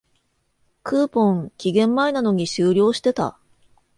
[0.81, 3.37] クーポン、期限前なのに終了してた